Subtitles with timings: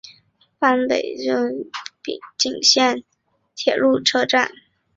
[0.59, 1.65] 坂北站筱
[2.35, 3.03] 之井线
[3.53, 4.51] 铁路车站。